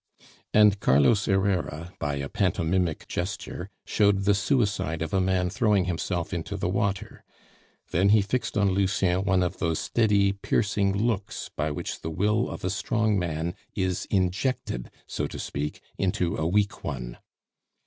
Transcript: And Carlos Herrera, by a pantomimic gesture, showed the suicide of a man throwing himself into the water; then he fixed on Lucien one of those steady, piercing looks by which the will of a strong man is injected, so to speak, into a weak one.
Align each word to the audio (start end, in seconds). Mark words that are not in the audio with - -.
And 0.51 0.79
Carlos 0.79 1.25
Herrera, 1.27 1.93
by 1.99 2.15
a 2.15 2.27
pantomimic 2.27 3.07
gesture, 3.07 3.69
showed 3.85 4.21
the 4.23 4.33
suicide 4.33 5.03
of 5.03 5.13
a 5.13 5.21
man 5.21 5.51
throwing 5.51 5.85
himself 5.85 6.33
into 6.33 6.57
the 6.57 6.67
water; 6.67 7.23
then 7.91 8.09
he 8.09 8.23
fixed 8.23 8.57
on 8.57 8.71
Lucien 8.71 9.23
one 9.25 9.43
of 9.43 9.59
those 9.59 9.77
steady, 9.77 10.31
piercing 10.31 10.91
looks 10.97 11.51
by 11.55 11.69
which 11.69 12.01
the 12.01 12.09
will 12.09 12.49
of 12.49 12.65
a 12.65 12.71
strong 12.71 13.19
man 13.19 13.53
is 13.75 14.07
injected, 14.09 14.89
so 15.05 15.27
to 15.27 15.37
speak, 15.37 15.81
into 15.99 16.35
a 16.35 16.47
weak 16.47 16.83
one. 16.83 17.19